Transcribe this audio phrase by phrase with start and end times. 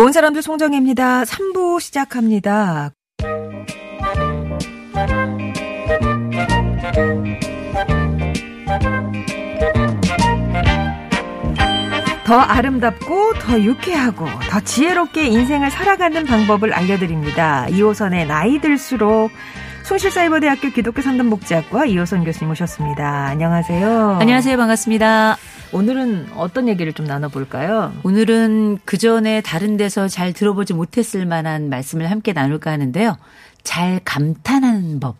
[0.00, 1.24] 좋은 사람들 송정혜입니다.
[1.24, 2.92] 3부 시작합니다.
[12.24, 17.66] 더 아름답고 더 유쾌하고 더 지혜롭게 인생을 살아가는 방법을 알려드립니다.
[17.68, 19.30] 2호선의 나이 들수록
[19.90, 23.26] 숭실사이버대학교 기독교 선전목지학과 이호선 교수님 모셨습니다.
[23.26, 24.18] 안녕하세요.
[24.20, 24.56] 안녕하세요.
[24.56, 25.36] 반갑습니다.
[25.72, 27.92] 오늘은 어떤 얘기를 좀 나눠볼까요?
[28.04, 33.16] 오늘은 그 전에 다른 데서 잘 들어보지 못했을 만한 말씀을 함께 나눌까 하는데요.
[33.64, 35.16] 잘 감탄하는 법.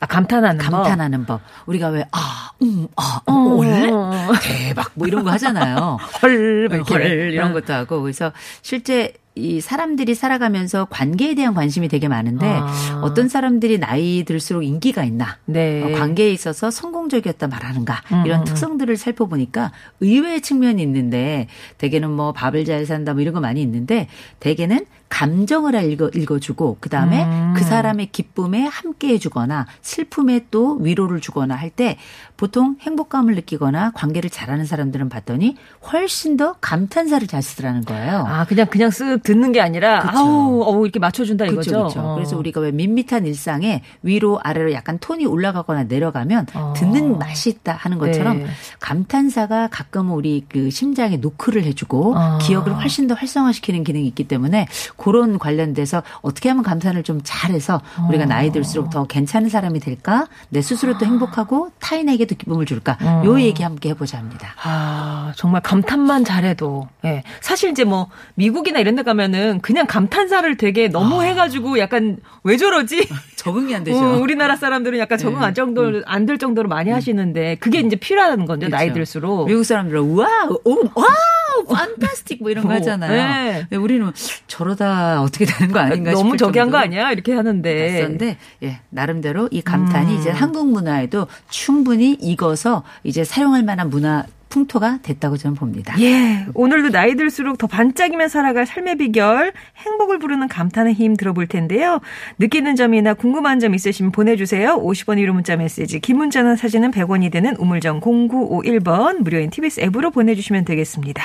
[0.00, 0.70] 아, 감탄하는 법.
[0.70, 1.40] 감탄하는 법.
[1.64, 3.90] 우리가 왜, 아, 음, 아, 음, 어, 원래?
[3.90, 4.32] 어.
[4.42, 5.96] 대박, 뭐 이런 거 하잖아요.
[6.22, 6.92] 헐, 막 이렇게.
[6.92, 7.02] 헐,
[7.32, 7.54] 이런 어.
[7.54, 8.02] 것도 하고.
[8.02, 13.00] 그래서 실제 이 사람들이 살아가면서 관계에 대한 관심이 되게 많은데 아.
[13.02, 15.82] 어떤 사람들이 나이 들수록 인기가 있나 네.
[15.82, 21.46] 어, 관계에 있어서 성공적이었다 말하는가 음, 이런 음, 특성들을 살펴보니까 의외의 측면이 있는데
[21.78, 24.08] 대개는 뭐 밥을 잘 산다 뭐 이런 거 많이 있는데
[24.40, 27.54] 대개는 감정을 읽어 읽어주고 그 다음에 음.
[27.56, 31.98] 그 사람의 기쁨에 함께해 주거나 슬픔에 또 위로를 주거나 할 때
[32.36, 35.56] 보통 행복감을 느끼거나 관계를 잘하는 사람들은 봤더니
[35.92, 38.24] 훨씬 더 감탄사를 잘 쓰더라는 거예요.
[38.26, 40.18] 아, 그냥, 그냥 쓱 듣는 게 아니라, 그쵸.
[40.18, 41.70] 아우, 어우, 이렇게 맞춰준다 이거죠.
[41.70, 42.00] 그렇죠.
[42.00, 42.14] 어.
[42.14, 46.74] 그래서 우리가 왜 밋밋한 일상에 위로 아래로 약간 톤이 올라가거나 내려가면 어.
[46.76, 48.46] 듣는 맛이 있다 하는 것처럼 네.
[48.80, 52.38] 감탄사가 가끔은 우리 그 심장에 노크를 해주고 어.
[52.40, 58.24] 기억을 훨씬 더 활성화시키는 기능이 있기 때문에 그런 관련돼서 어떻게 하면 감탄을 좀 잘해서 우리가
[58.26, 60.26] 나이 들수록 더 괜찮은 사람이 될까?
[60.48, 62.98] 내 스스로 또 행복하고 타인에게도 기쁨을 줄까?
[63.02, 63.22] 어.
[63.24, 64.54] 요 얘기 함께 해보자 합니다.
[64.62, 66.88] 아, 정말 감탄만 잘해도.
[67.04, 67.22] 예.
[67.40, 73.08] 사실 이제 뭐, 미국이나 이런 데가 면은 그냥 감탄사를 되게 너무 해가지고 약간 왜 저러지?
[73.36, 73.98] 적응이 안 되죠.
[73.98, 75.46] 어, 우리나라 사람들은 약간 적응 네.
[75.46, 77.96] 안 정도, 안될 정도로 많이 하시는데, 그게 이제
[78.44, 78.98] 거죠, 나이 그렇죠.
[78.98, 79.46] 들수록.
[79.46, 83.10] 미국 사람들은 wow, 오, wow, fantastic 뭐 이런 거 어, 하잖아요.
[83.10, 83.60] 네.
[83.62, 84.10] 근데 우리는
[84.46, 87.12] 저러다 어떻게 되는 거 아닌가 너무 저기 한거 정도로 아니야?
[87.12, 87.92] 이렇게 하는데.
[87.92, 90.18] 낯선데 예, 나름대로 이 감탄이 음.
[90.18, 95.94] 이제 한국 문화에도 충분히 익어서 이제 사용할 만한 문화 풍토가 됐다고 저는 봅니다.
[96.00, 102.00] 예, 오늘도 나이 들수록 더 반짝이며 살아갈 삶의 비결, 행복을 부르는 감탄의 힘 들어볼 텐데요.
[102.38, 104.76] 느끼는 점이나 궁금한 점 있으시면 보내주세요.
[104.82, 110.64] 50원 유료 문자 메시지, 긴 문자나 사진은 100원이 되는 우물정 0951번 무료인 TBS 앱으로 보내주시면
[110.64, 111.22] 되겠습니다.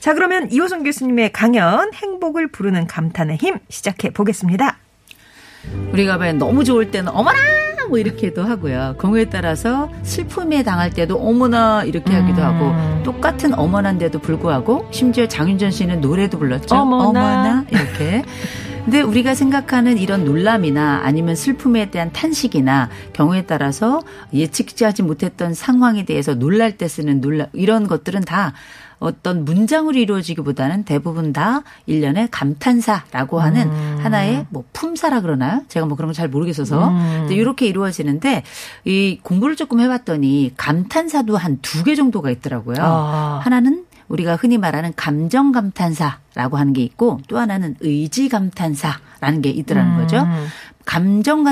[0.00, 4.78] 자, 그러면 이호선 교수님의 강연, 행복을 부르는 감탄의 힘 시작해 보겠습니다.
[5.92, 7.38] 우리가 왜 너무 좋을 때는 어머나
[7.88, 8.96] 뭐 이렇게도 하고요.
[9.00, 12.44] 경우에 따라서 슬픔에 당할 때도 어머나 이렇게 하기도 음.
[12.44, 16.74] 하고 똑같은 어머나인데도 불구하고 심지어 장윤정 씨는 노래도 불렀죠.
[16.74, 17.64] 어머나.
[17.70, 18.24] 이렇게.
[18.84, 24.02] 근데 우리가 생각하는 이런 놀람이나 아니면 슬픔에 대한 탄식이나 경우에 따라서
[24.34, 28.52] 예측하지 못했던 상황에 대해서 놀랄 때 쓰는 놀라 이런 것들은 다
[29.04, 33.70] 어떤 문장으로 이루어지기보다는 대부분 다 일련의 감탄사라고 하는
[34.00, 35.62] 하나의 뭐 품사라 그러나요?
[35.68, 38.44] 제가 뭐 그런 걸 잘 모르겠어서 근데 이렇게 이루어지는데
[38.84, 42.76] 이 공부를 조금 해봤더니 감탄사도 한 두 개 정도가 있더라고요.
[42.80, 43.40] 아.
[43.42, 49.96] 하나는 우리가 흔히 말하는 감정 감탄사라고 하는 게 있고 또 하나는 의지 감탄사라는 게 있더라는
[49.98, 50.26] 거죠.
[50.84, 51.42] 감정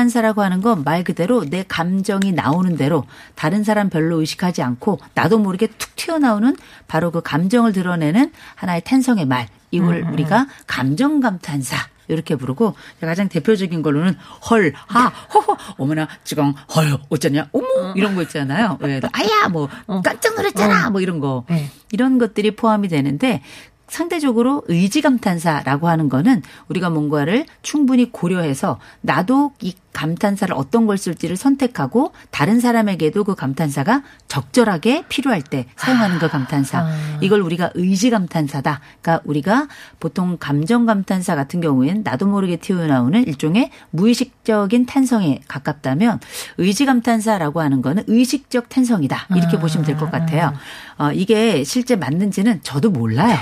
[0.00, 5.38] 감탄사라고 하는 건 말 그대로 내 감정이 나오는 대로 다른 사람 별로 의식하지 않고 나도
[5.38, 6.54] 모르게 툭 튀어나오는
[6.86, 9.48] 바로 그 감정을 드러내는 하나의 탄성의 말.
[9.70, 11.76] 이걸 우리가 감정 감탄사
[12.08, 14.14] 이렇게 부르고 가장 대표적인 걸로는
[14.48, 18.78] 헐, 하, 허허, 어머나, 찌강, 헐, 어쩌냐, 어머, 이런 거 있잖아요.
[18.80, 19.68] 왜, 아야, 뭐,
[20.04, 21.44] 깜짝 놀랐잖아, 뭐 이런 거.
[21.48, 21.68] 네.
[21.90, 23.42] 이런 것들이 포함이 되는데
[23.88, 31.36] 상대적으로 의지 감탄사라고 하는 거는 우리가 뭔가를 충분히 고려해서 나도 이 감탄사를 어떤 걸 쓸지를
[31.36, 36.86] 선택하고 다른 사람에게도 그 감탄사가 적절하게 필요할 때 사용하는 그 감탄사.
[37.22, 38.80] 이걸 우리가 의지 감탄사다.
[39.00, 39.68] 그러니까 우리가
[39.98, 46.20] 보통 감정 감탄사 같은 경우에는 나도 모르게 튀어나오는 일종의 무의식적인 탄성에 가깝다면
[46.58, 49.28] 의지 감탄사라고 하는 거는 의식적 탄성이다.
[49.34, 50.52] 이렇게 보시면 될 것 같아요.
[50.98, 53.34] 어, 이게 실제 맞는지는 저도 몰라요.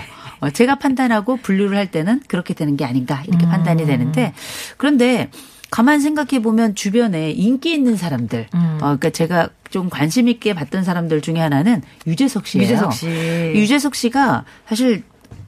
[0.45, 4.35] 어, 제가 판단하고 분류를 할 때는 그렇게 되는 게 아닌가 이렇게 판단이 되는데
[4.77, 5.31] 그런데
[5.71, 11.21] 가만 생각해 보면 주변에 인기 있는 사람들, 어, 그러니까 제가 좀 관심 있게 봤던 사람들
[11.21, 12.65] 중에 하나는 유재석 씨예요.
[12.65, 13.07] 유재석 씨.
[13.09, 15.03] 유재석 씨가 사실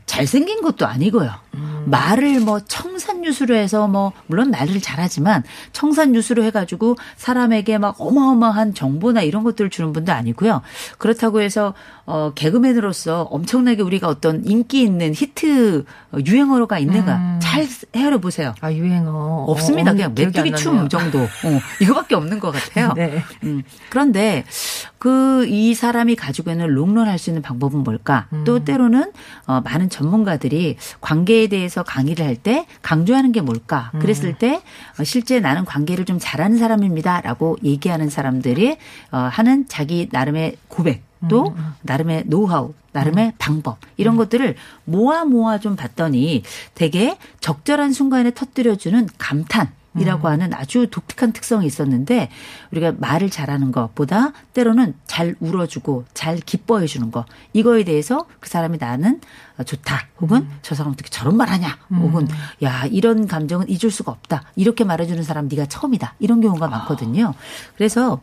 [0.07, 1.31] 잘생긴 것도 아니고요.
[1.87, 5.43] 말을 뭐 청산유수로 해서 뭐 물론 말을 잘하지만
[5.73, 10.63] 청산유수로 해가지고 사람에게 막 어마어마한 정보나 이런 것들을 주는 분도 아니고요.
[10.99, 11.75] 그렇다고 해서
[12.05, 15.85] 어 개그맨으로서 엄청나게 우리가 어떤 인기 있는 히트
[16.27, 18.55] 유행어가 있는가 잘 헤아려 보세요.
[18.61, 19.93] 아 유행어 없습니다.
[19.93, 20.89] 어, 그냥 메뚜기 춤.
[20.89, 21.21] 정도.
[21.21, 22.93] 어, 이거밖에 없는 것 같아요.
[22.97, 23.23] 네.
[23.45, 24.45] 음, 그런데
[25.07, 28.27] 그 이 사람이 가지고 있는 롱런할 수 있는 방법은 뭘까?
[28.33, 28.45] 음.
[28.45, 29.13] 또 때로는
[29.47, 33.91] 어, 많은 전문가들이 관계에 대해서 강의를 할 때 강조하는 게 뭘까?
[33.95, 34.01] 음.
[34.01, 34.61] 그랬을 때
[35.01, 38.77] 어, 실제 나는 관계를 좀 잘하는 사람입니다라고 얘기하는 사람들이
[39.11, 41.05] 어, 하는 자기 나름의 고백.
[41.29, 44.55] 또 음, 나름의 노하우, 나름의 방법 이런 것들을
[44.85, 46.43] 모아 모아 좀 봤더니
[46.75, 49.71] 되게 적절한 순간에 터뜨려주는 감탄.
[49.97, 50.01] 음.
[50.01, 52.29] 이라고 하는 아주 독특한 특성이 있었는데
[52.71, 57.25] 우리가 말을 잘하는 것보다 때로는 잘 울어주고 잘 기뻐해 주는 거.
[57.53, 59.21] 이거에 대해서 그 사람이 나는
[59.65, 60.07] 좋다.
[60.21, 60.59] 혹은 음.
[60.63, 61.79] 저 사람 어떻게 저런 말 하냐?
[61.91, 62.29] 혹은
[62.63, 64.45] 야 이런 감정은 잊을 수가 없다.
[64.55, 66.15] 이렇게 말해주는 사람 네가 처음이다.
[66.19, 67.35] 이런 경우가 많거든요.
[67.77, 68.21] 그래서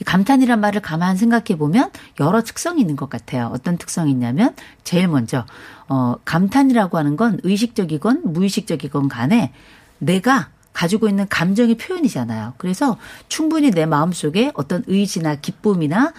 [0.00, 1.90] 이 감탄이란 말을 가만 생각해 보면
[2.20, 3.50] 여러 특성이 있는 것 같아요.
[3.52, 5.44] 어떤 특성이 있냐면 제일 먼저
[5.88, 9.52] 어 감탄이라고 하는 건 의식적이건 무의식적이건 간에
[9.98, 12.54] 내가 가지고 있는 감정의 표현이잖아요.
[12.58, 12.96] 그래서
[13.28, 16.12] 충분히 내 마음속에 어떤 의지나 기쁨이나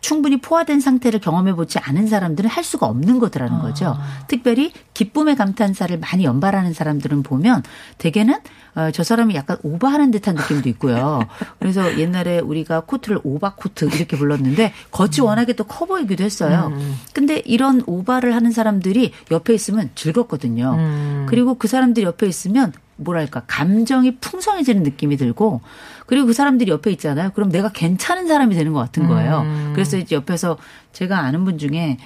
[0.00, 3.96] 충분히 포화된 상태를 경험해 보지 않은 사람들은 할 수가 없는 거더라는 거죠.
[4.28, 7.62] 특별히 기쁨의 감탄사를 많이 연발하는 사람들은 보면
[7.96, 8.34] 대개는
[8.74, 11.20] 어, 저 사람이 약간 오바하는 듯한 느낌도 있고요.
[11.58, 16.76] 그래서 옛날에 우리가 코트를 오바 코트 이렇게 불렀는데 겉이 워낙에 또 커 보이기도 했어요.
[17.14, 21.24] 근데 이런 오바를 하는 사람들이 옆에 있으면 즐겁거든요.
[21.30, 25.60] 그리고 그 사람들이 옆에 있으면 뭐랄까 감정이 풍성해지는 느낌이 들고
[26.06, 27.30] 그리고 그 사람들이 옆에 있잖아요.
[27.34, 29.44] 그럼 내가 괜찮은 사람이 되는 것 같은 거예요.
[29.74, 30.58] 그래서 이제 옆에서
[30.92, 31.98] 제가 아는 분 중에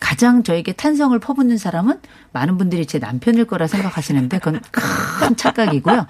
[0.00, 2.00] 가장 저에게 탄성을 퍼붓는 사람은
[2.32, 6.06] 많은 분들이 제 남편일 거라 생각하시는데 그건 큰 착각이고요.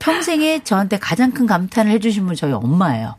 [0.00, 3.14] 평생에 저한테 가장 큰 감탄을 해주신 분이 저희 엄마예요.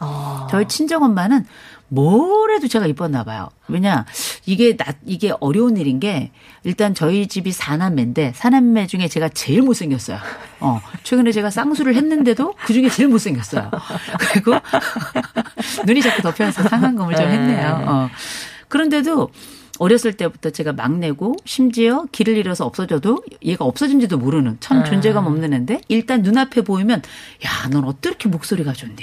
[0.51, 1.45] 저희 친정 엄마는
[1.87, 3.49] 뭘 해도 제가 이뻤나 봐요.
[3.67, 4.05] 왜냐
[4.45, 6.31] 이게 나 이게 어려운 일인 게
[6.63, 10.19] 일단 저희 집이 사남매인데 사남매 중에 제가 제일 못생겼어요.
[10.59, 13.69] 어 최근에 제가 쌍수를 했는데도 그 중에 제일 못생겼어요.
[14.19, 14.53] 그리고
[15.85, 17.83] 눈이 자꾸 덮여서 상한검을 좀 했네요.
[17.88, 18.09] 어.
[18.67, 19.29] 그런데도
[19.80, 25.81] 어렸을 때부터 제가 막내고 심지어 길을 잃어서 없어져도 얘가 없어진지도 모르는 참 존재감 없는 애인데
[25.88, 27.01] 일단 눈앞에 보이면
[27.45, 28.95] 야, 넌 어떻게 목소리가 좋니?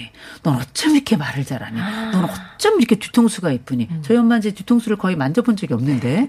[0.42, 1.78] 넌 어쩜 이렇게 말을 잘하니?
[2.12, 3.88] 넌 어쩜 이렇게 뒤통수가 이쁘니?
[4.02, 6.28] 저희 엄마 이제 뒤통수를 거의 만져본 적이 없는데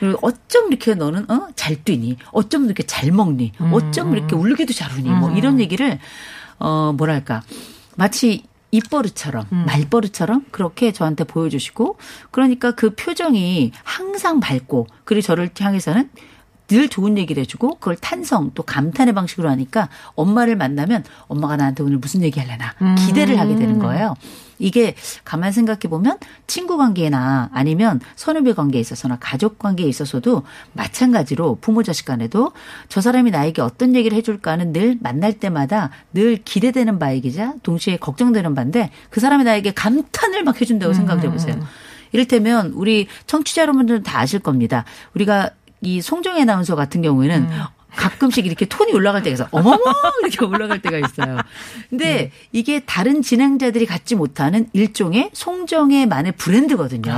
[0.00, 1.48] 그리고 어쩜 이렇게 너는 어?
[1.54, 2.16] 잘 뛰니?
[2.32, 3.52] 어쩜 이렇게 잘 먹니?
[3.72, 5.08] 어쩜 이렇게 울기도 잘 우니?
[5.10, 5.98] 뭐 이런 얘기를
[6.58, 7.42] 어 뭐랄까
[7.96, 11.96] 마치 입버릇처럼 말버릇처럼 그렇게 저한테 보여주시고
[12.30, 16.10] 그러니까 그 표정이 항상 밝고 그리고 저를 향해서는
[16.68, 21.98] 늘 좋은 얘기를 해주고 그걸 탄성 또 감탄의 방식으로 하니까 엄마를 만나면 엄마가 나한테 오늘
[21.98, 22.74] 무슨 얘기 하려나
[23.06, 24.14] 기대를 하게 되는 거예요.
[24.58, 24.94] 이게
[25.24, 32.06] 가만 생각해 보면 친구 관계나 아니면 선후배 관계에 있어서나 가족 관계에 있어서도 마찬가지로 부모 자식
[32.06, 32.52] 간에도
[32.88, 38.90] 저 사람이 나에게 어떤 얘기를 해줄까는 늘 만날 때마다 늘 기대되는 바이기자 동시에 걱정되는 바인데
[39.10, 41.56] 그 사람이 나에게 감탄을 막 해준다고 생각해 보세요.
[42.12, 44.84] 이를테면 우리 청취자 여러분들은 다 아실 겁니다.
[45.14, 45.50] 우리가
[45.84, 47.48] 이 송정혜 아나운서 같은 경우에는
[47.96, 49.48] 가끔씩 이렇게 톤이 올라갈 때가 있어.
[49.52, 49.78] 어머머!
[50.22, 51.38] 이렇게 올라갈 때가 있어요.
[51.90, 57.12] 근데 이게 다른 진행자들이 갖지 못하는 일종의 송정혜만의 브랜드거든요.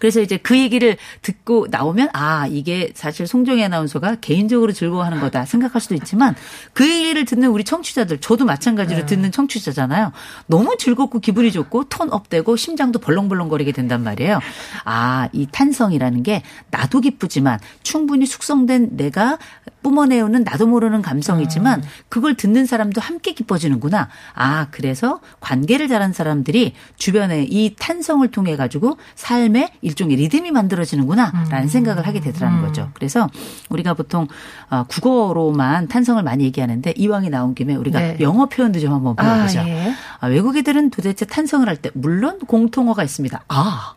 [0.00, 5.80] 그래서 이제 그 얘기를 듣고 나오면 아 이게 사실 송정혜 아나운서가 개인적으로 즐거워하는 거다 생각할
[5.80, 6.34] 수도 있지만
[6.72, 10.10] 그 얘기를 듣는 우리 청취자들 저도 마찬가지로 듣는 청취자잖아요.
[10.48, 14.40] 너무 즐겁고 기분이 좋고 톤 업되고 심장도 벌렁벌렁거리게 된단 말이에요.
[14.84, 19.38] 아 이 탄성이라는 게 나도 기쁘지만 충분히 숙성된 내가
[19.82, 24.08] 뿜어내오는 나도 모르는 감성이지만 그걸 듣는 사람도 함께 기뻐지는구나.
[24.34, 32.06] 아 그래서 관계를 잘하는 사람들이 주변에 이 탄성을 통해 가지고 삶의 일종의 리듬이 만들어지는구나라는 생각을
[32.06, 32.90] 하게 되더라는 거죠.
[32.94, 33.28] 그래서
[33.68, 34.26] 우리가 보통
[34.70, 38.16] 어, 국어로만 탄성을 많이 얘기하는데 이왕이 나온 김에 우리가 네.
[38.20, 39.58] 영어 표현도 좀 한번 아, 배워보죠.
[39.66, 39.92] 예.
[40.20, 43.42] 아, 외국인들은 도대체 탄성을 할 때 물론 공통어가 있습니다.
[43.48, 43.94] 아,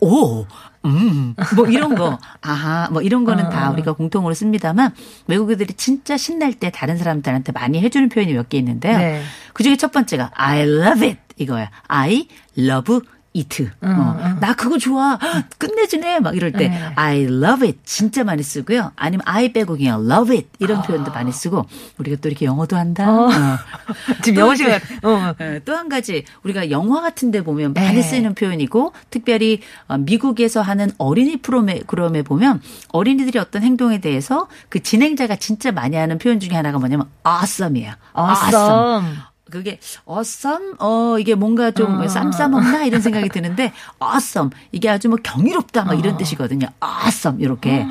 [0.00, 0.46] 오,
[0.84, 3.48] 음, 뭐 이런 거, 아하, 뭐 이런 거는 아.
[3.50, 4.92] 다 우리가 공통으로 씁니다만
[5.26, 8.96] 외국인들이 진짜 신날 때 다른 사람들한테 많이 해주는 표현이 몇 개 있는데요.
[8.96, 9.22] 네.
[9.52, 11.70] 그 중에 첫 번째가 I love it 이거야.
[11.88, 13.00] I love
[13.38, 13.70] it.
[13.80, 15.18] 어, 나 그거 좋아.
[15.58, 16.20] 끝내주네.
[16.20, 16.82] 막 이럴 때 네.
[16.96, 18.92] I love it 진짜 많이 쓰고요.
[18.96, 21.66] 아니면 I 빼고 그냥 love it 이런 표현도 많이 쓰고
[21.98, 23.10] 우리가 또 이렇게 영어도 한다.
[23.10, 23.28] 어.
[24.22, 24.80] 지금 영어 시간.
[25.02, 25.34] 어.
[25.64, 28.02] 또한 가지 우리가 영화 같은 데 보면 많이 네.
[28.02, 35.36] 쓰이는 표현이고 특별히 어, 미국에서 하는 어린이 프로그램에 보면 어린이들이 어떤 행동에 대해서 그 진행자가
[35.36, 37.92] 진짜 많이 하는 표현 중에 하나가 뭐냐면 awesome이에요.
[38.16, 39.27] Awesome.
[39.50, 39.78] 그게
[40.08, 45.98] awesome 어 이게 뭔가 좀 쌈싸먹나 이런 생각이 드는데 awesome 이게 아주 뭐 경이롭다 막
[45.98, 46.66] 이런 뜻이거든요.
[46.82, 47.86] awesome 이렇게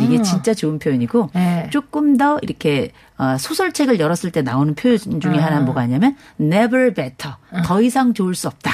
[0.00, 1.68] 이게 진짜 좋은 표현이고 네.
[1.70, 7.36] 조금 더 이렇게 어, 소설책을 열었을 때 나오는 표현 중에 하나는 뭐가 있냐면 never better
[7.64, 8.70] 더 이상 좋을 수 없다.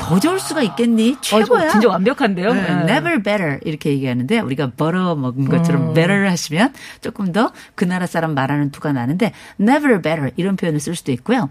[0.00, 1.16] 더 좋을 수가 있겠니?
[1.20, 1.66] 최고야.
[1.66, 2.54] 어, 진짜 완벽한데요.
[2.54, 2.92] 네, 네.
[2.92, 8.34] never better 이렇게 얘기하는데 우리가 벌어 먹은 것처럼 better 하시면 조금 더 그 나라 사람
[8.34, 11.48] 말하는 투가 나는데 never better 이런 표현을 쓸 수도 있고요.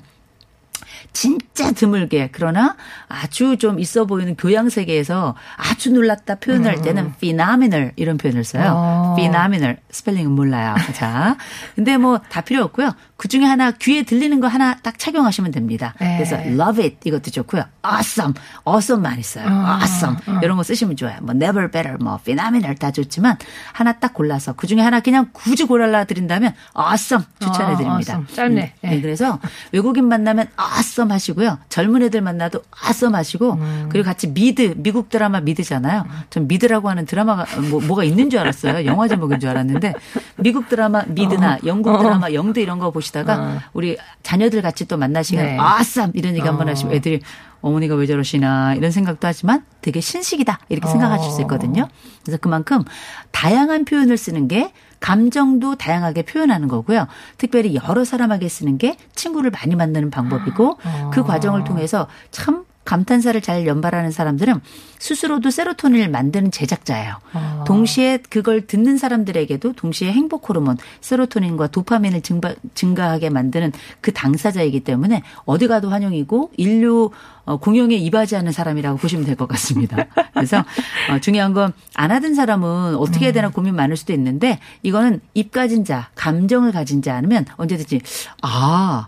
[1.13, 2.75] 진짜 드물게 그러나
[3.07, 8.73] 아주 좀 있어 보이는 교양 세계에서 아주 놀랐다 표현할 때는 phenomenal 이런 표현을 써요.
[8.75, 9.15] 어.
[9.15, 10.75] phenomenal 스펠링은 몰라요.
[10.93, 11.37] 자,
[11.75, 12.91] 근데 뭐 다 필요 없고요.
[13.23, 15.93] 그 중에 하나 귀에 들리는 거 하나 딱 착용하시면 됩니다.
[16.01, 16.17] 네.
[16.17, 17.63] 그래서 love it 이것도 좋고요.
[17.87, 18.33] awesome,
[18.67, 19.45] awesome 많이 써요.
[19.45, 21.19] awesome 이런 거 쓰시면 좋아요.
[21.21, 23.37] 뭐 never better, 뭐 phenomenal 다 좋지만
[23.71, 28.15] 하나 딱 골라서 그 중에 하나 그냥 굳이 골라 드린다면 awesome 추천해 드립니다.
[28.15, 28.27] 아, awesome.
[28.35, 28.73] 짧네.
[28.81, 29.39] 네, 그래서
[29.71, 31.59] 외국인 만나면 awesome 하시고요.
[31.69, 36.03] 젊은 애들 만나도 awesome 하시고 그리고 같이 미드 미국 드라마 미드잖아요.
[36.29, 38.83] 전 미드라고 하는 드라마가 뭐, 뭐가 있는 줄 알았어요.
[38.83, 39.93] 영화 제목인 줄 알았는데
[40.35, 45.45] 미국 드라마 미드나 영국 드라마 영드 이런 거 보시 다가 우리 자녀들 같이 또 만나시면
[45.45, 45.57] 네.
[45.57, 47.21] awesome 이런 얘기 한번 하시면 애들이
[47.61, 48.75] 어머니가 왜 저러시나?
[48.75, 50.59] 이런 생각도 하지만 되게 신식이다!
[50.67, 51.87] 이렇게 생각하실 수 있거든요.
[52.21, 52.83] 그래서 그만큼
[53.31, 57.07] 다양한 표현을 쓰는 게 감정도 다양하게 표현하는 거고요.
[57.37, 60.77] 특별히 여러 사람에게 쓰는 게 친구를 많이 만드는 방법이고
[61.13, 64.59] 그 과정을 통해서 참 감탄사를 잘 연발하는 사람들은
[64.99, 67.17] 스스로도 세로토닌을 만드는 제작자예요.
[67.65, 73.71] 동시에 그걸 듣는 사람들에게도 동시에 행복 호르몬 세로토닌과 도파민을 증가, 증가하게 만드는
[74.01, 77.11] 그 당사자이기 때문에 어디 가도 환영이고 인류
[77.45, 79.97] 어, 공용에 이바지하는 사람이라고 보시면 될 것 같습니다.
[80.33, 80.63] 그래서
[81.09, 85.51] 어, 중요한 건 안 하던 사람은 어떻게 해야 되나 고민 많을 수도 있는데 이거는 입
[85.51, 88.01] 가진 자, 감정을 가진 자 아니면 언제든지
[88.41, 89.07] 아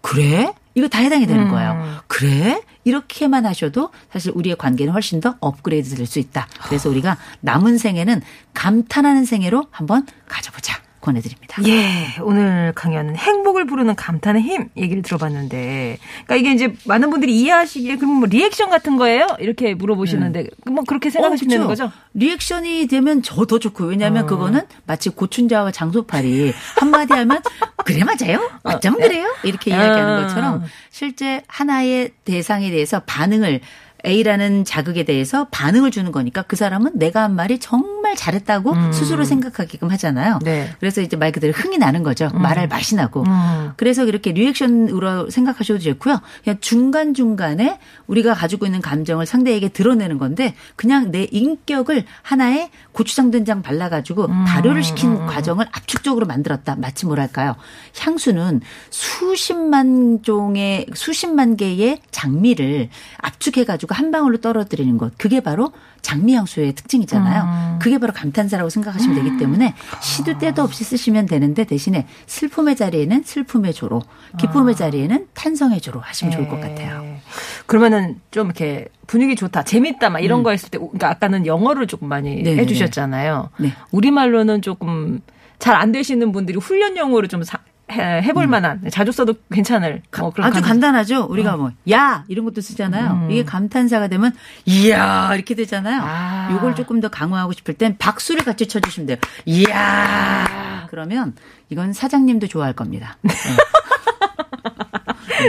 [0.00, 0.52] 그래?
[0.74, 2.00] 이거 다 해당이 되는 거예요.
[2.06, 2.62] 그래?
[2.84, 6.48] 이렇게만 하셔도 사실 우리의 관계는 훨씬 더 업그레이드 될 수 있다.
[6.66, 8.22] 그래서 우리가 남은 생애는
[8.54, 10.80] 감탄하는 생애로 한번 가져보자.
[11.00, 11.62] 권해드립니다.
[11.66, 15.96] 예, 오늘 강연은 행복을 부르는 감탄의 힘 얘기를 들어봤는데,
[16.26, 19.26] 그러니까 이게 이제 많은 분들이 이해하시기에 그럼 뭐 리액션 같은 거예요?
[19.38, 21.84] 이렇게 물어보시는데, 뭐 그렇게 생각하시면 되는 어, 그쵸.
[21.84, 21.96] 거죠?
[22.12, 24.26] 리액션이 되면 저 더 좋고 왜냐하면 어.
[24.26, 27.40] 그거는 마치 고춘자와 장소팔이 한마디 하면
[27.82, 28.50] 그래 맞아요?
[28.62, 29.34] 어쩜 그래요?
[29.42, 30.22] 이렇게 이야기하는 어.
[30.22, 33.60] 것처럼 실제 하나의 대상에 대해서 반응을
[34.04, 39.90] A라는 자극에 대해서 반응을 주는 거니까 그 사람은 내가 한 말이 정말 잘했다고 스스로 생각하게끔
[39.90, 40.34] 하잖아요.
[40.34, 40.44] 음.
[40.44, 40.70] 네.
[40.80, 42.30] 그래서 이제 말 그대로 흥이 나는 거죠.
[42.32, 43.22] 말할 맛이 나고.
[43.22, 43.72] 음.
[43.76, 46.20] 그래서 이렇게 리액션으로 생각하셔도 좋고요.
[46.44, 53.62] 그냥 중간중간에 우리가 가지고 있는 감정을 상대에게 드러내는 건데 그냥 내 인격을 하나의 고추장 된장
[53.62, 54.44] 발라가지고 음.
[54.44, 56.76] 발효를 시킨 과정을 압축적으로 만들었다.
[56.76, 57.56] 마치 뭐랄까요.
[57.98, 62.88] 향수는 수십만 종의 수십만 개의 장미를
[63.18, 65.16] 압축해가지고 한 방울로 떨어뜨리는 것.
[65.18, 67.78] 그게 바로 장미 향수의 특징이잖아요.
[67.80, 73.74] 그게 바로 감탄사라고 생각하시면 되기 때문에 시도 때도 없이 쓰시면 되는데 대신에 슬픔의 자리에는 슬픔의
[73.74, 74.02] 조로,
[74.38, 77.02] 기쁨의 자리에는 탄성의 조로 하시면 좋을 것 같아요.
[77.04, 77.20] 예.
[77.66, 80.42] 그러면은 좀 이렇게 분위기 좋다, 재밌다, 막 이런 음.
[80.44, 82.62] 거 했을 때, 그러니까 아까는 영어를 조금 많이 네네네.
[82.62, 83.50] 해주셨잖아요.
[83.58, 83.72] 네.
[83.90, 85.20] 우리말로는 조금
[85.58, 87.58] 잘 안 되시는 분들이 훈련용으로 좀 사-
[87.90, 90.50] 해, 해볼 만한, 자주 써도 괜찮을 뭐 그런 음.
[90.50, 91.24] 아주 감탄- 간단하죠.
[91.24, 92.24] 우리가 뭐, 야!
[92.28, 93.28] 이런 것도 쓰잖아요.
[93.30, 94.32] 이게 감탄사가 되면,
[94.64, 95.34] 이야!
[95.34, 96.00] 이렇게 되잖아요.
[96.02, 96.48] 아.
[96.52, 99.16] 요걸 조금 더 강화하고 싶을 땐 박수를 같이 쳐주시면 돼요.
[99.46, 100.86] 이야!
[100.90, 101.34] 그러면
[101.68, 103.16] 이건 사장님도 좋아할 겁니다.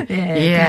[0.09, 0.67] 예.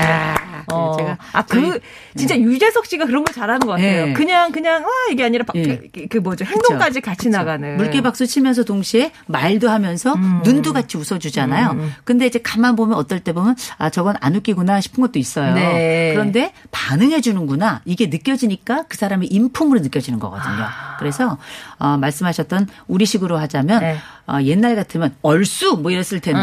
[0.71, 0.95] 어.
[0.97, 1.17] 제가.
[1.33, 1.79] 아, 그, 저희-
[2.15, 4.07] 진짜 유재석 씨가 그런 걸 잘하는 것 같아요.
[4.07, 4.13] 네.
[4.13, 5.81] 그냥, 그냥, 와, 이게 아니라, 바- 예.
[5.93, 7.77] 그, 그 뭐죠, 행동까지 같이 나가는.
[7.77, 10.41] 물개 박수 치면서 동시에 말도 하면서 음.
[10.43, 11.77] 눈도 같이 웃어주잖아요.
[12.03, 15.53] 근데 이제 가만 보면 어떨 때 보면 아 저건 안 웃기구나 싶은 것도 있어요.
[15.55, 16.11] 네.
[16.13, 20.63] 그런데 반응해 주는구나 이게 느껴지니까 그 사람의 인품으로 느껴지는 거거든요.
[20.63, 20.97] 아.
[20.99, 21.37] 그래서
[21.79, 23.97] 어, 말씀하셨던 우리식으로 하자면 네.
[24.27, 26.39] 어, 옛날 같으면 얼쑤 뭐 이랬을 텐데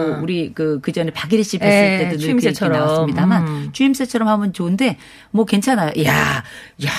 [0.00, 0.06] 아.
[0.06, 2.78] 뭐 우리 그, 그 전에 박예리 씨 뵀을 네, 때도 늘그 얘기 추임새처럼.
[2.78, 3.68] 나왔습니다만 음.
[3.72, 4.96] 주임새처럼 하면 좋은데
[5.30, 5.92] 뭐 괜찮아요.
[6.04, 6.42] 야,
[6.84, 6.90] 야.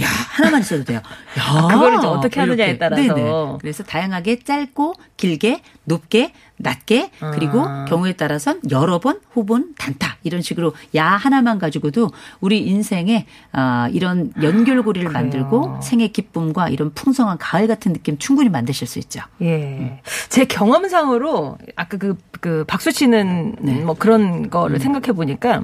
[0.00, 1.00] 야 하나만 있어도 돼요.
[1.38, 2.78] 야 그거를 이제 어떻게 하느냐에 이렇게.
[2.78, 3.14] 따라서.
[3.14, 3.58] 네네.
[3.60, 7.84] 그래서 다양하게 짧고 길게 높게 낮게 그리고 아.
[7.86, 14.32] 경우에 따라선 여러 번 혹은 단타 이런 식으로 야 하나만 가지고도 우리 인생에 아, 이런
[14.40, 19.20] 연결고리를 만들고 생의 기쁨과 이런 풍성한 가을 같은 느낌 충분히 만드실 수 있죠.
[19.42, 20.00] 예.
[20.28, 23.74] 제 경험상으로 아까 그, 그 박수 치는 네.
[23.82, 24.50] 뭐 그런 음.
[24.50, 25.62] 거를 생각해 보니까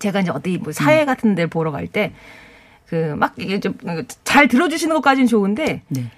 [0.00, 2.12] 제가 이제 어디 뭐 사회 같은 데를 보러 갈 때
[2.90, 3.74] 그 막 이게 좀
[4.24, 6.10] 잘 들어주시는 것까지는 좋은데 네.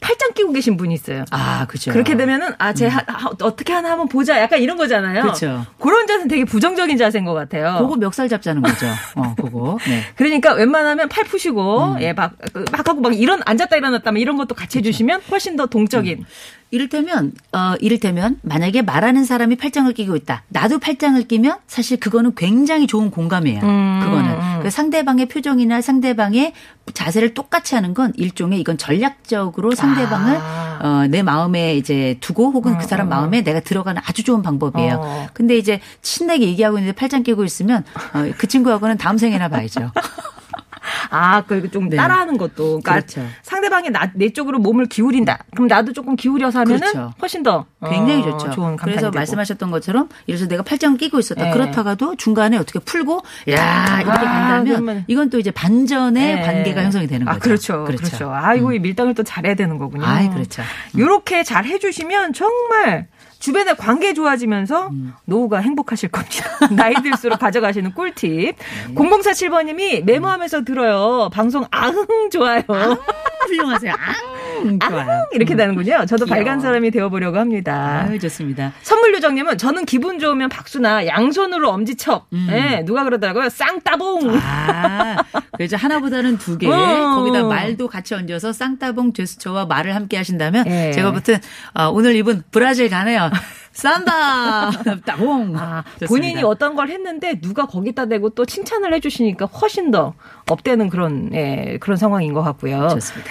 [0.00, 1.24] 팔짱 끼고 계신 분이 있어요.
[1.30, 1.90] 아 그죠.
[1.92, 4.38] 그렇게 되면은 아, 제 하- 하- 어떻게 하나 한번 보자.
[4.40, 5.22] 약간 이런 거잖아요.
[5.22, 5.64] 그렇죠.
[5.78, 7.78] 그런 자세는 되게 부정적인 자세인 것 같아요.
[7.80, 8.86] 그거 멱살 잡자는 거죠.
[9.16, 9.78] 어, 그거.
[9.86, 10.02] 네.
[10.16, 12.02] 그러니까 웬만하면 팔 푸시고 음.
[12.02, 15.64] 예, 막, 그막 하고 막 이런 앉았다 일어났다 막 이런 것도 같이 해주시면 훨씬 더
[15.66, 16.24] 동적인.
[16.74, 20.42] 이를테면 어 이를테면 만약에 말하는 사람이 팔짱을 끼고 있다.
[20.48, 23.60] 나도 팔짱을 끼면 사실 그거는 굉장히 좋은 공감이에요.
[23.62, 24.60] 음, 그거는 음.
[24.60, 26.52] 그 상대방의 표정이나 상대방의
[26.92, 30.78] 자세를 똑같이 하는 건 일종의 이건 전략적으로 상대방을 아.
[30.82, 34.96] 어, 내 마음에 이제 두고 혹은 그 사람 마음에 내가 들어가는 아주 좋은 방법이에요.
[35.00, 35.26] 어.
[35.32, 39.92] 근데 이제 신나게 얘기하고 있는데 팔짱 끼고 있으면 어, 그 친구하고는 다음 생에나 봐야죠.
[41.10, 41.96] 아, 그좀 네.
[41.96, 42.80] 따라하는 것도.
[42.80, 43.26] 그러니까 그렇죠.
[43.64, 45.38] 상대방이 나, 내 쪽으로 몸을 기울인다.
[45.52, 47.12] 그럼 나도 조금 기울여서 하면은 그렇죠.
[47.20, 48.50] 훨씬 더 굉장히 어, 좋죠.
[48.52, 49.12] 좋은 그래서 되고.
[49.12, 51.44] 말씀하셨던 것처럼 이래서 내가 팔짱을 끼고 있었다.
[51.46, 51.50] 네.
[51.52, 56.42] 그렇다가도 중간에 어떻게 풀고 야 이렇게 아, 간다면 그러면- 이건 또 이제 반전의 네.
[56.42, 57.36] 관계가 형성이 되는 거죠.
[57.36, 57.84] 아, 그렇죠.
[57.84, 58.30] 그렇죠.
[58.32, 60.04] 아, 이거 이 밀당을 또 잘해야 되는 거군요.
[60.04, 60.62] 아이, 그렇죠.
[60.96, 63.06] 요렇게 잘 해주시면 정말
[63.44, 65.12] 주변의 관계 좋아지면서 음.
[65.26, 66.46] 노후가 행복하실 겁니다.
[66.74, 68.56] 나이 들수록 가져가시는 꿀팁.
[68.94, 71.28] 0047번님이 메모하면서 들어요.
[71.30, 72.62] 방송 아흥 좋아요.
[73.46, 73.92] 훌륭하세요.
[73.92, 74.43] 앙좋
[74.80, 74.98] 아요.
[75.00, 76.06] 아흥 이렇게 되는군요.
[76.06, 76.42] 저도 귀여워.
[76.44, 78.06] 밝은 사람이 되어보려고 합니다.
[78.08, 78.72] 아유 좋습니다.
[78.82, 82.26] 선물 요정님은 저는 기분 좋으면 박수나 양손으로 엄지척.
[82.32, 82.48] 음.
[82.50, 83.48] 예, 누가 그러더라고요.
[83.48, 84.38] 쌍따봉.
[84.42, 85.16] 아,
[85.52, 86.66] 그래서 하나보다는 두 개.
[86.68, 87.14] 어.
[87.16, 90.92] 거기다 말도 같이 얹어서 쌍따봉 제스처와 말을 함께 하신다면 예.
[90.92, 91.36] 제가 보통
[91.74, 93.30] 어, 오늘 이분 브라질 가네요.
[93.74, 94.70] 삼바
[95.04, 95.56] 따봉.
[95.58, 96.06] 아, 좋습니다.
[96.08, 100.14] 본인이 어떤 걸 했는데 누가 거기다 대고 또 칭찬을 해주시니까 훨씬 더
[100.48, 102.88] 업되는 그런 예, 그런 상황인 것 같고요.
[102.90, 103.30] 좋습니다.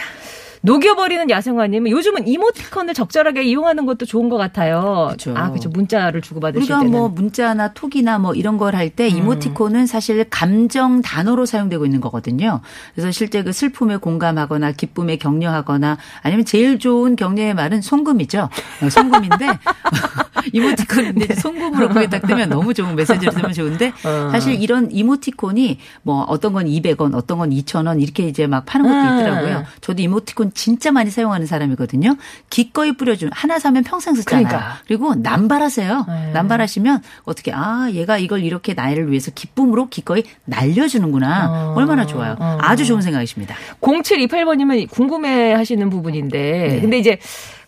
[0.66, 5.10] 녹여버리는 야생화님은 요즘은 이모티콘을 적절하게 이용하는 것도 좋은 것 같아요.
[5.12, 5.34] 그쵸.
[5.36, 5.68] 아, 그렇죠.
[5.68, 6.92] 문자를 주고받으실 우리가 때는.
[6.92, 8.92] 뭐 문자나 톡이나 뭐 이런 걸할 음.
[8.96, 12.62] 때 이모티콘은 사실 감정 단어로 사용되고 있는 거거든요.
[12.96, 18.50] 그래서 실제 그 슬픔에 공감하거나 기쁨에 격려하거나 아니면 제일 좋은 격려의 말은 송금이죠.
[18.84, 19.46] 어, 송금인데
[20.54, 21.36] 이모티콘인데 네.
[21.36, 24.30] 송금으로 그게 딱 되면 너무 좋은 메시지를 쓰면 좋은데 어.
[24.32, 28.96] 사실 이런 이모티콘이 뭐 어떤 건 200원, 어떤 건 2,000원 이렇게 이제 막 파는 것도
[28.96, 29.20] 음.
[29.20, 29.64] 있더라고요.
[29.82, 32.16] 저도 이모티콘 진짜 많이 사용하는 사람이거든요.
[32.50, 34.48] 기꺼이 뿌려준 하나 사면 평생 쓰잖아요.
[34.48, 34.78] 그러니까.
[34.88, 36.06] 그리고 남발하세요.
[36.08, 36.32] 네.
[36.34, 41.50] 남발하시면 어떻게 아 얘가 이걸 이렇게 나를 위해서 기쁨으로 기꺼이 날려주는구나.
[41.50, 41.74] 어.
[41.78, 42.36] 얼마나 좋아요.
[42.40, 42.58] 어.
[42.62, 43.56] 아주 좋은 생각이십니다.
[43.82, 46.68] 0728번님은 궁금해 하시는 부분인데.
[46.70, 46.82] 네.
[46.82, 47.20] 근데 이제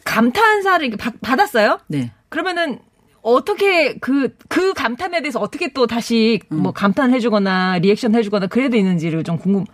[0.03, 1.79] 감탄사를 이렇게 받- 받았어요?
[1.87, 2.11] 네.
[2.29, 2.79] 그러면은
[3.21, 6.57] 어떻게 그, 그 감탄에 대해서 어떻게 또 다시 음.
[6.61, 9.65] 뭐 감탄해주거나 리액션 해주거나 그래야 되는지를 좀 궁금.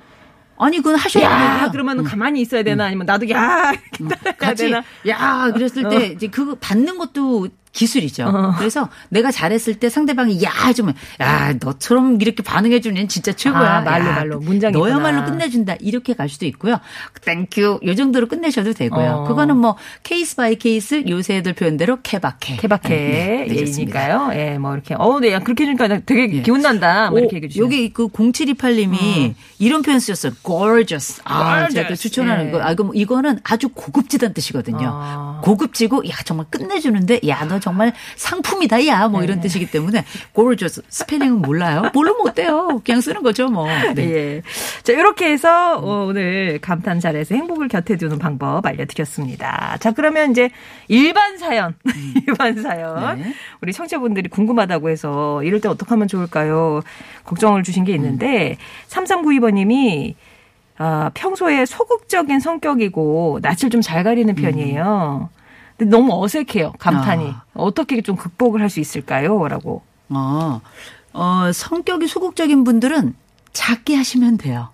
[0.61, 1.71] 아니 그건 하셔야 야, 돼요.
[1.71, 4.09] 그러면은 가만히 있어야 되나 아니면 나도 야, 음.
[4.37, 4.83] 같이 되나?
[5.07, 8.25] 야 그랬을 때 이제 그거 받는 것도 기술이죠.
[8.25, 8.55] 어.
[8.57, 13.77] 그래서 내가 잘했을 때 상대방이 야 해주면 야 너처럼 이렇게 반응해 주는 진짜 최고야.
[13.77, 14.39] 아, 말로, 야, 말로.
[14.39, 15.25] 문장이 너야말로.
[15.25, 16.79] 끝내준다 이렇게 갈 수도 있고요.
[17.23, 19.09] Thank you 요 정도로 끝내셔도 되고요.
[19.11, 19.27] 어.
[19.27, 22.57] 그거는 뭐 case by case 요새 애들 표현대로 케바케.
[22.57, 23.55] 케바케 네, 네.
[23.55, 24.31] 예니까요.
[24.33, 26.41] 예, 뭐 이렇게 어, 네, 그렇게 해주니까 되게 예.
[26.41, 27.09] 기운 난다.
[27.09, 30.33] 뭐 이렇게 오, 얘기해 주시요 여기 그 0728님이 이런 표현 쓰셨어요.
[30.43, 31.21] gorgeous.
[31.25, 32.01] 아, 제가 또 Gorgeous.
[32.01, 32.51] 추천하는 예.
[32.51, 32.61] 거.
[32.61, 34.89] 아, 이거, 이거는 아주 고급지다는 뜻이거든요.
[34.91, 35.41] 아.
[35.43, 39.25] 고급지고, 야, 정말 끝내주는데, 야, 너 정말 상품이다, 야, 뭐 네.
[39.27, 40.03] 이런 뜻이기 때문에,
[40.35, 40.81] gorgeous.
[40.89, 41.83] 스펠링은 몰라요?
[41.93, 42.81] 모르면 어때요?
[42.83, 43.67] 그냥 쓰는 거죠, 뭐.
[43.95, 44.01] 네.
[44.11, 44.41] 예.
[44.83, 49.77] 자, 이렇게 해서 어, 오늘 감탄 잘해서 행복을 곁에 두는 방법 알려드렸습니다.
[49.79, 50.49] 자, 그러면 이제
[50.87, 51.75] 일반 사연,
[52.27, 53.21] 일반 사연.
[53.21, 53.33] 네.
[53.61, 56.81] 우리 청취자분들이 궁금하다고 해서 이럴 때 어떻게 하면 좋을까요?
[57.25, 58.57] 걱정을 주신 게 있는데,
[58.89, 60.15] 3392번님이
[60.77, 65.29] 아, 평소에 소극적인 성격이고 낯을 좀 잘 가리는 편이에요.
[65.81, 67.25] 근데 너무 어색해요, 감탄이.
[67.31, 67.43] 아.
[67.55, 69.47] 어떻게 좀 극복을 할 수 있을까요?
[69.47, 69.81] 라고.
[70.09, 70.61] 어,
[71.11, 73.15] 어, 성격이 소극적인 분들은
[73.51, 74.69] 작게 하시면 돼요.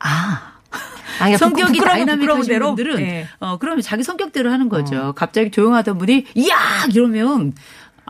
[0.00, 0.50] 아.
[0.72, 2.60] 아, 그러니까 성격이 다이나믹하신?
[2.60, 3.26] 분들은 예.
[3.40, 5.12] 어 그러면 자기 성격대로 하는 거죠.
[5.16, 7.52] 갑자기 조용하던 분이 야 이러면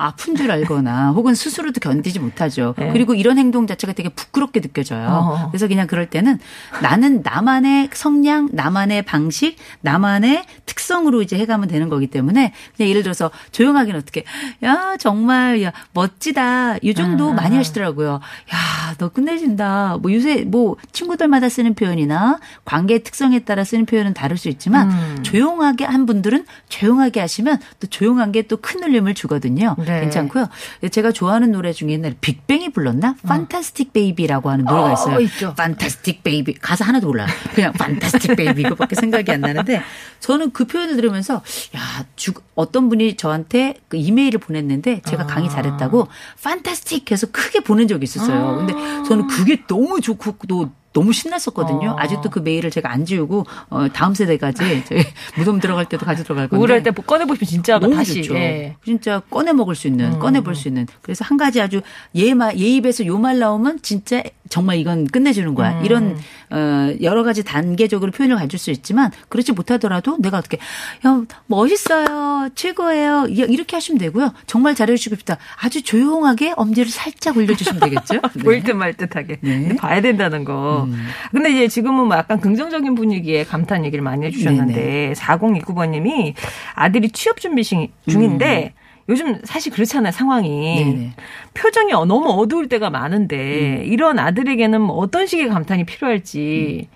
[0.00, 2.74] 아픈 줄 알거나 혹은 스스로도 견디지 못하죠.
[2.78, 2.92] 네.
[2.92, 5.08] 그리고 이런 행동 자체가 되게 부끄럽게 느껴져요.
[5.08, 5.48] 어.
[5.50, 6.38] 그래서 그냥 그럴 때는
[6.82, 13.30] 나는 나만의 성량, 나만의 방식, 나만의 특성으로 이제 해가면 되는 거기 때문에 그냥 예를 들어서
[13.52, 14.24] 조용하게는 어떻게
[14.64, 18.20] 야 정말 야 멋지다 이 정도 음, 많이 하시더라고요.
[18.54, 19.98] 야 너 끝내준다.
[20.02, 25.22] 뭐 요새 뭐 친구들마다 쓰는 표현이나 관계 특성에 따라 쓰는 표현은 다를 수 있지만 음.
[25.22, 29.76] 조용하게 한 분들은 조용하게 하시면 또 조용한 게 또 큰 울림을 주거든요.
[29.78, 29.89] 네.
[30.00, 30.48] 괜찮고요.
[30.90, 33.16] 제가 좋아하는 노래 중에 옛날에 빅뱅이 불렀나?
[33.26, 35.20] Fantastic Baby라고 하는 노래가 어, 있어요.
[35.20, 35.54] 있죠.
[35.56, 37.26] Fantastic Baby 가사 하나도 몰라.
[37.54, 39.82] 그냥 Fantastic Baby 이거밖에 생각이 안 나는데
[40.20, 41.42] 저는 그 표현을 들으면서
[41.76, 46.08] 야, 주, 어떤 분이 저한테 그 이메일을 보냈는데 제가 강의 잘했다고
[46.42, 48.56] 판타스틱 해서 크게 보낸 적이 있었어요.
[48.58, 48.74] 근데
[49.08, 51.90] 저는 그게 너무 좋고 또 너무 신났었거든요.
[51.90, 51.96] 어.
[51.98, 55.02] 아직도 그 메일을 제가 안 지우고 어, 다음 세대까지 저희
[55.36, 56.58] 무덤 들어갈 때도 가져 들어갈 건데.
[56.60, 58.14] 우울할 때 꺼내 보시면 진짜 너무 다시.
[58.22, 58.34] 좋죠.
[58.34, 58.76] 예.
[58.84, 60.18] 진짜 꺼내 먹을 수 있는, 음.
[60.18, 60.86] 꺼내 볼 수 있는.
[61.02, 61.80] 그래서 한 가지 아주
[62.14, 65.78] 예마 예 입에서 요 말 나오면 진짜 정말 이건 끝내주는 거야.
[65.78, 65.84] 음.
[65.84, 66.20] 이런 어
[67.02, 70.58] 여러 가지 단계적으로 표현을 가질 수 있지만 그렇지 못하더라도 내가 어떻게
[71.06, 74.32] 야 멋있어요, 최고예요 이- 이렇게 하시면 되고요.
[74.46, 75.38] 정말 잘해주시고 싶다.
[75.62, 78.14] 아주 조용하게 엄지를 살짝 올려주시면 되겠죠.
[78.34, 78.42] 네.
[78.42, 79.76] 보일 듯 말 듯하게 네.
[79.76, 80.88] 봐야 된다는 거.
[81.30, 86.34] 근데 이제 지금은 뭐 약간 긍정적인 분위기에 감탄 얘기를 많이 해주셨는데 4029번님이
[86.74, 88.74] 아들이 취업 준비 시- 중인데
[89.08, 91.12] 요즘 사실 그렇잖아요 상황이 네네.
[91.54, 96.88] 표정이 어- 너무 어두울 때가 많은데 이런 아들에게는 뭐 어떤 식의 감탄이 필요할지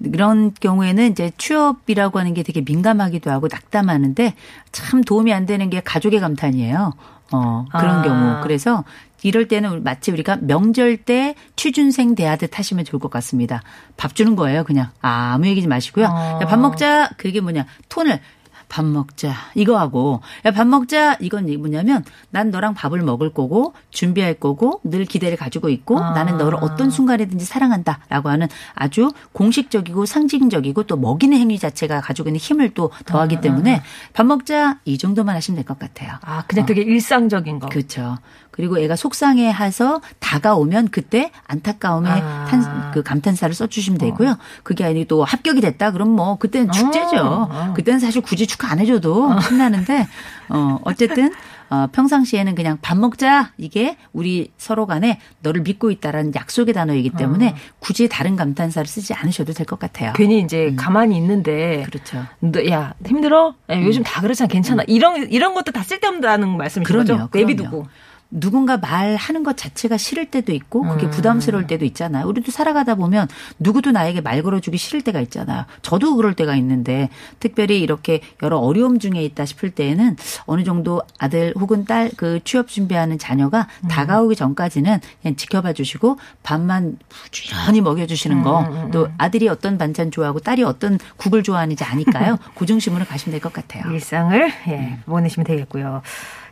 [0.00, 4.34] 이런 경우에는 이제 취업이라고 하는 게 되게 민감하기도 하고 낙담하는데
[4.72, 6.92] 참 도움이 안 되는 게 가족의 감탄이에요.
[7.32, 8.02] 어, 그런 아.
[8.02, 8.40] 경우.
[8.42, 8.84] 그래서
[9.22, 13.62] 이럴 때는 마치 우리가 명절 때 취준생 대하듯 하시면 좋을 것 같습니다.
[13.96, 14.90] 밥 주는 거예요, 그냥.
[15.02, 16.06] 아, 아무 얘기지 마시고요.
[16.06, 16.38] 아.
[16.40, 17.10] 야, 밥 먹자.
[17.16, 17.66] 그게 뭐냐.
[17.88, 18.20] 톤을
[18.68, 19.32] 밥 먹자.
[19.54, 20.20] 이거 하고.
[20.44, 21.16] 야, 밥 먹자.
[21.20, 26.10] 이건 뭐냐면 난 너랑 밥을 먹을 거고 준비할 거고 늘 기대를 가지고 있고 아.
[26.12, 28.00] 나는 너를 어떤 순간이든지 사랑한다.
[28.08, 33.82] 라고 하는 아주 공식적이고 상징적이고 또 먹이는 행위 자체가 가지고 있는 힘을 또 더하기 때문에
[34.12, 34.78] 밥 먹자.
[34.84, 36.12] 이 정도만 하시면 될 것 같아요.
[36.22, 37.68] 아 그냥 되게 일상적인 거.
[37.68, 38.18] 그렇죠.
[38.58, 42.46] 그리고 애가 속상해 해서 다가오면 그때 안타까움에 아.
[42.50, 44.36] 탄, 그 감탄사를 써주시면 되고요.
[44.64, 47.18] 그게 아니고 또 합격이 됐다 그럼 뭐 그때는 축제죠.
[47.22, 47.72] 어.
[47.76, 50.08] 그때는 사실 굳이 축하 안 해줘도 신나는데
[50.48, 51.32] 어 어쨌든
[51.70, 57.54] 어, 평상시에는 그냥 밥 먹자 이게 우리 서로 간에 너를 믿고 있다라는 약속의 단어이기 때문에
[57.78, 60.14] 굳이 다른 감탄사를 쓰지 않으셔도 될 것 같아요.
[60.16, 62.24] 괜히 이제 가만히 있는데 그렇죠.
[62.40, 63.54] 너, 야 힘들어?
[63.70, 67.28] 야, 요즘 다 그렇잖아 괜찮아 이런 이런 것도 다 쓸데없다는 말씀이신 그럼요, 거죠?
[67.30, 67.46] 그럼요.
[67.46, 67.86] 내비두고
[68.30, 71.10] 누군가 말하는 것 자체가 싫을 때도 있고 그게 음.
[71.10, 72.26] 부담스러울 때도 있잖아요.
[72.26, 73.26] 우리도 살아가다 보면
[73.58, 75.64] 누구도 나에게 말 걸어주기 싫을 때가 있잖아요.
[75.80, 77.08] 저도 그럴 때가 있는데
[77.40, 82.68] 특별히 이렇게 여러 어려움 중에 있다 싶을 때에는 어느 정도 아들 혹은 딸 그 취업
[82.68, 83.88] 준비하는 자녀가 음.
[83.88, 90.40] 다가오기 전까지는 그냥 지켜봐 주시고 밥만 부지런히 먹여 주시는 음, 거또 아들이 어떤 반찬 좋아하고
[90.40, 92.38] 딸이 어떤 국을 좋아하는지 아니까요.
[92.56, 93.90] 그 중심으로 가시면 될 것 같아요.
[93.92, 96.02] 일상을 예, 보내시면 되겠고요.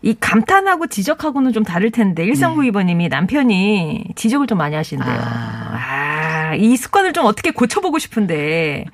[0.02, 5.16] 이 감탄하고 지적하고는 좀 다를 텐데 1392번님이 남편이 지적을 좀 많이 하신대요.
[5.18, 6.15] 아,
[6.54, 8.84] 이 습관을 좀 어떻게 고쳐보고 싶은데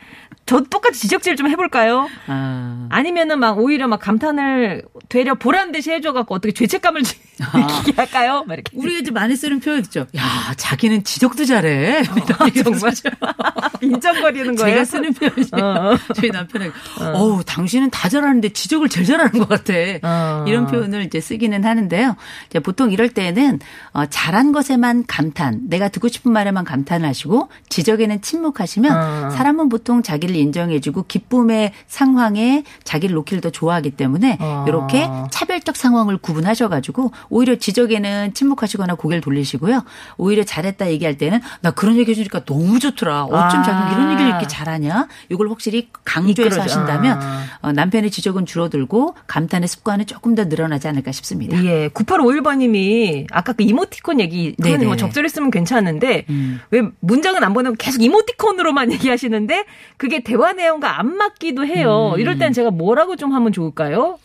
[0.44, 2.08] 저 똑같이 지적질 좀 해볼까요?
[2.26, 2.86] 아.
[2.90, 7.02] 아니면은 막 오히려 막 감탄을 되려 보란 듯이 해줘갖고 어떻게 죄책감을
[7.54, 8.44] 느끼게 할까요?
[8.46, 8.76] 막 이렇게.
[8.76, 10.06] 우리가 이제 많이 쓰는 표현 있죠.
[10.16, 12.02] 야, 자기는 지적도 잘해.
[12.38, 12.92] 아, 정말
[13.82, 14.74] 인정거리는 거예요.
[14.74, 15.48] 제가 쓰는 표현이에요.
[15.52, 15.96] 어.
[16.14, 16.72] 저희 남편에게,
[17.14, 19.72] 어 우, 당신은 다 잘하는데 지적을 제일 잘하는 것 같아.
[20.02, 20.44] 어.
[20.46, 22.16] 이런 표현을 이제 쓰기는 하는데요.
[22.62, 23.60] 보통 이럴 때는
[23.92, 29.30] 어, 잘한 것에만 감탄, 내가 듣고 싶은 말에만 감탄을 하시고 지적에는 침묵하시면 어.
[29.30, 34.64] 사람은 보통 자기를 인정해주고 기쁨의 상황에 자기를 놓기를 더 좋아하기 때문에 어.
[34.68, 39.84] 이렇게 차별적 상황을 구분하셔가지고 오히려 지적에는 침묵하시거나 고개를 돌리시고요.
[40.16, 43.24] 오히려 잘했다 얘기할 때는 나 그런 얘기 해주니까 너무 좋더라.
[43.24, 43.62] 어쩜 아.
[43.62, 45.08] 자기 이런 얘기를 이렇게 잘하냐?
[45.28, 46.62] 이걸 확실히 강조해서 이끌어줘.
[46.62, 47.44] 하신다면 아.
[47.60, 51.62] 어, 남편의 지적은 줄어들고 감탄의 습관은 조금 더 늘어나지 않을까 싶습니다.
[51.64, 54.84] 예, 9851번님이 아까 그 이모티콘 얘기 그건 네네.
[54.86, 56.60] 뭐 적절했으면 괜찮은데 음.
[56.70, 59.64] 왜 문장 은 안 보내고 계속 이모티콘으로만 얘기하시는데
[59.96, 62.12] 그게 대화 내용과 안 맞기도 해요.
[62.14, 62.20] 음.
[62.20, 64.18] 이럴 땐 제가 뭐라고 좀 하면 좋을까요?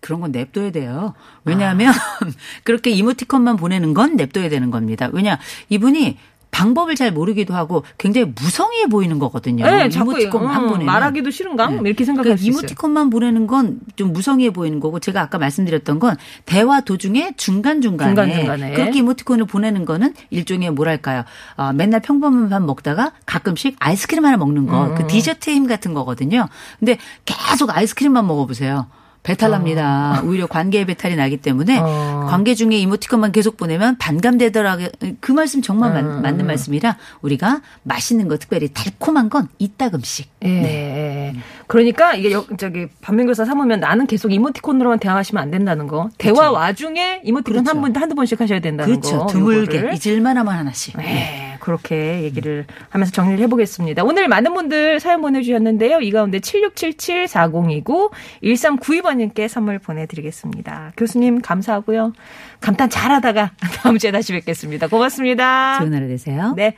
[0.00, 1.14] 그런 건 냅둬야 돼요.
[1.44, 1.92] 왜냐하면
[2.64, 5.10] 그렇게 이모티콘만 보내는 건 냅둬야 되는 겁니다.
[5.12, 6.16] 왜냐 이분이
[6.50, 9.64] 방법을 잘 모르기도 하고 굉장히 무성의해 보이는 거거든요.
[9.64, 10.86] 네, 이모티콘 한 음, 보내면.
[10.86, 11.68] 말하기도 싫은가?
[11.68, 11.80] 네.
[11.84, 12.58] 이렇게 생각할 그러니까 수 있어요.
[12.60, 18.10] 이모티콘만 보내는 건 좀 무성의해 보이는 거고 제가 아까 말씀드렸던 건 대화 도중에 중간 중간에
[18.10, 18.72] 중간 중간에.
[18.72, 21.24] 그렇게 이모티콘을 보내는 거는 일종의 뭐랄까요?
[21.56, 24.94] 어, 맨날 평범한 밥 먹다가 가끔씩 아이스크림 하나 먹는 거, 음.
[24.94, 26.48] 그 디저트의 힘 같은 거거든요.
[26.78, 28.86] 근데 계속 아이스크림만 먹어보세요.
[29.22, 30.22] 배탈 납니다.
[30.24, 32.26] 오히려 관계에 배탈이 나기 때문에 어.
[32.28, 34.88] 관계 중에 이모티콘만 계속 보내면 반감되더라고요.
[35.20, 36.22] 그 말씀 정말 맞- 음.
[36.22, 40.30] 맞는 말씀이라 우리가 맛있는 거 특별히 달콤한 건 이따금씩.
[40.44, 40.48] 예.
[40.48, 41.32] 예.
[41.66, 46.08] 그러니까 이게 여- 저기 반면교사 삼으면 나는 계속 이모티콘으로만 대화하시면 안 된다는 거.
[46.16, 47.70] 대화 와중에 이모티콘 그렇죠.
[47.70, 49.18] 한 번, 한두 번씩 하셔야 된다는 그렇죠.
[49.18, 49.26] 거.
[49.26, 49.94] 드물게 요거를.
[49.94, 50.96] 잊을만 하면 하나씩.
[50.96, 54.02] 네, 그렇게 얘기를 하면서 정리를 해보겠습니다.
[54.02, 56.00] 오늘 많은 분들 사연 보내주셨는데요.
[56.00, 58.10] 이 가운데 7677-4029,
[58.42, 60.92] 1392번님께 선물 보내드리겠습니다.
[60.96, 62.12] 교수님, 감사하고요.
[62.60, 64.88] 감탄 잘하다가 다음 주에 다시 뵙겠습니다.
[64.88, 65.78] 고맙습니다.
[65.78, 66.54] 좋은 하루 되세요.
[66.56, 66.74] 네.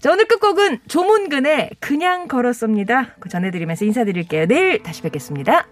[0.00, 3.14] 자, 오늘 끝곡은 조문근의 그냥 걸었습니다.
[3.20, 4.46] 그 전해드리면서 인사드릴게요.
[4.46, 5.66] 내일 다시 뵙겠습니다.